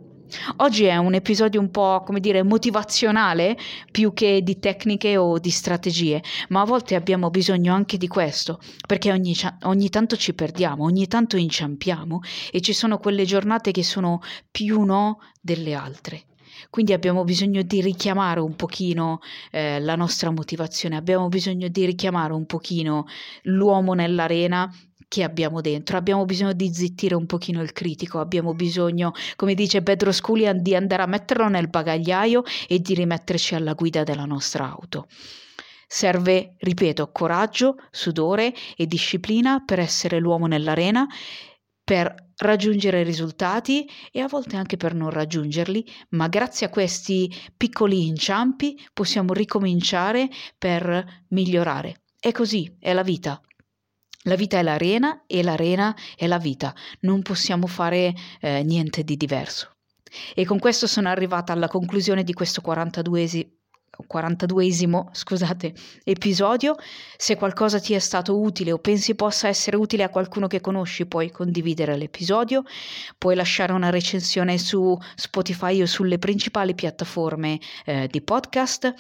Oggi 0.57 0.85
è 0.85 0.97
un 0.97 1.13
episodio 1.13 1.59
un 1.59 1.71
po', 1.71 2.03
come 2.05 2.19
dire, 2.19 2.43
motivazionale 2.43 3.57
più 3.91 4.13
che 4.13 4.41
di 4.43 4.59
tecniche 4.59 5.15
o 5.15 5.39
di 5.39 5.49
strategie, 5.49 6.21
ma 6.49 6.61
a 6.61 6.65
volte 6.65 6.95
abbiamo 6.95 7.29
bisogno 7.29 7.73
anche 7.73 7.97
di 7.97 8.07
questo, 8.07 8.59
perché 8.85 9.11
ogni, 9.11 9.35
ogni 9.63 9.89
tanto 9.89 10.17
ci 10.17 10.33
perdiamo, 10.33 10.83
ogni 10.83 11.07
tanto 11.07 11.37
inciampiamo 11.37 12.19
e 12.51 12.61
ci 12.61 12.73
sono 12.73 12.97
quelle 12.97 13.25
giornate 13.25 13.71
che 13.71 13.83
sono 13.83 14.19
più 14.51 14.81
no 14.83 15.19
delle 15.41 15.73
altre. 15.73 16.23
Quindi 16.69 16.93
abbiamo 16.93 17.23
bisogno 17.23 17.61
di 17.61 17.81
richiamare 17.81 18.39
un 18.39 18.55
pochino 18.55 19.19
eh, 19.51 19.79
la 19.79 19.95
nostra 19.95 20.31
motivazione, 20.31 20.97
abbiamo 20.97 21.27
bisogno 21.29 21.67
di 21.67 21.85
richiamare 21.85 22.33
un 22.33 22.45
pochino 22.45 23.05
l'uomo 23.43 23.93
nell'arena 23.93 24.69
che 25.07 25.23
abbiamo 25.23 25.61
dentro, 25.61 25.97
abbiamo 25.97 26.25
bisogno 26.25 26.53
di 26.53 26.73
zittire 26.73 27.15
un 27.15 27.25
pochino 27.25 27.61
il 27.61 27.71
critico, 27.71 28.19
abbiamo 28.19 28.53
bisogno, 28.53 29.13
come 29.35 29.53
dice 29.53 29.81
Pedro 29.81 30.11
Sculian, 30.11 30.61
di 30.61 30.75
andare 30.75 31.03
a 31.03 31.07
metterlo 31.07 31.47
nel 31.47 31.69
bagagliaio 31.69 32.43
e 32.67 32.79
di 32.79 32.93
rimetterci 32.93 33.55
alla 33.55 33.73
guida 33.73 34.03
della 34.03 34.25
nostra 34.25 34.69
auto. 34.69 35.07
Serve, 35.87 36.55
ripeto, 36.57 37.11
coraggio, 37.11 37.75
sudore 37.89 38.53
e 38.75 38.85
disciplina 38.87 39.63
per 39.63 39.79
essere 39.79 40.19
l'uomo 40.19 40.45
nell'arena, 40.45 41.07
per 41.81 42.13
raggiungere 42.39 43.03
risultati 43.03 43.89
e 44.11 44.19
a 44.19 44.27
volte 44.27 44.57
anche 44.57 44.75
per 44.75 44.93
non 44.93 45.09
raggiungerli, 45.09 45.85
ma 46.09 46.27
grazie 46.27 46.67
a 46.67 46.69
questi 46.69 47.33
piccoli 47.55 48.07
inciampi 48.07 48.77
possiamo 48.93 49.31
ricominciare 49.31 50.27
per 50.57 51.23
migliorare. 51.29 52.01
È 52.19 52.33
così, 52.33 52.75
è 52.77 52.91
la 52.91 53.03
vita. 53.03 53.41
La 54.27 54.35
vita 54.35 54.59
è 54.59 54.61
l'arena 54.61 55.23
e 55.25 55.41
l'arena 55.41 55.95
è 56.17 56.27
la 56.27 56.37
vita, 56.37 56.75
non 57.01 57.21
possiamo 57.21 57.65
fare 57.65 58.13
eh, 58.41 58.61
niente 58.61 59.03
di 59.03 59.15
diverso. 59.15 59.75
E 60.35 60.45
con 60.45 60.59
questo 60.59 60.85
sono 60.85 61.07
arrivata 61.07 61.53
alla 61.53 61.69
conclusione 61.69 62.23
di 62.23 62.33
questo 62.33 62.61
42esimo 62.61 63.55
42esimo 64.07 65.07
scusate, 65.11 65.73
episodio. 66.03 66.75
Se 67.15 67.35
qualcosa 67.35 67.79
ti 67.79 67.93
è 67.93 67.99
stato 67.99 68.39
utile 68.39 68.71
o 68.71 68.77
pensi 68.77 69.15
possa 69.15 69.47
essere 69.47 69.75
utile 69.75 70.03
a 70.03 70.09
qualcuno 70.09 70.45
che 70.45 70.61
conosci, 70.61 71.07
puoi 71.07 71.31
condividere 71.31 71.97
l'episodio, 71.97 72.63
puoi 73.17 73.33
lasciare 73.33 73.73
una 73.73 73.89
recensione 73.89 74.59
su 74.59 74.95
Spotify 75.15 75.81
o 75.81 75.87
sulle 75.87 76.19
principali 76.19 76.75
piattaforme 76.75 77.59
eh, 77.85 78.07
di 78.07 78.21
podcast 78.21 78.93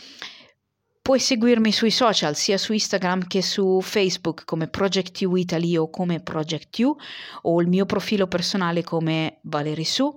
Puoi 1.07 1.19
seguirmi 1.21 1.71
sui 1.71 1.89
social, 1.89 2.35
sia 2.35 2.57
su 2.57 2.73
Instagram 2.73 3.27
che 3.27 3.41
su 3.41 3.79
Facebook 3.81 4.43
come 4.43 4.67
Project 4.67 5.21
U 5.21 5.37
Italy 5.37 5.77
o 5.77 5.89
come 5.89 6.19
Project 6.19 6.77
U, 6.79 6.97
o 7.43 7.61
il 7.61 7.69
mio 7.69 7.85
profilo 7.85 8.27
personale 8.27 8.83
come 8.83 9.37
Valerie 9.43 9.85
Su. 9.85 10.13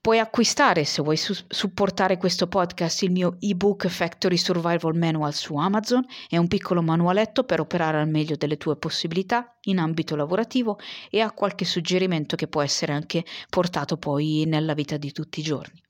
Puoi 0.00 0.18
acquistare, 0.18 0.84
se 0.84 1.00
vuoi 1.02 1.16
su- 1.16 1.44
supportare 1.46 2.16
questo 2.16 2.48
podcast, 2.48 3.02
il 3.02 3.12
mio 3.12 3.36
ebook 3.38 3.86
Factory 3.86 4.36
Survival 4.36 4.96
Manual 4.96 5.32
su 5.32 5.54
Amazon. 5.54 6.04
È 6.28 6.36
un 6.36 6.48
piccolo 6.48 6.82
manualetto 6.82 7.44
per 7.44 7.60
operare 7.60 8.00
al 8.00 8.08
meglio 8.08 8.34
delle 8.34 8.56
tue 8.56 8.76
possibilità 8.78 9.58
in 9.66 9.78
ambito 9.78 10.16
lavorativo 10.16 10.80
e 11.08 11.20
ha 11.20 11.30
qualche 11.30 11.64
suggerimento 11.64 12.34
che 12.34 12.48
può 12.48 12.62
essere 12.62 12.92
anche 12.92 13.24
portato 13.48 13.96
poi 13.96 14.42
nella 14.44 14.74
vita 14.74 14.96
di 14.96 15.12
tutti 15.12 15.38
i 15.38 15.44
giorni. 15.44 15.80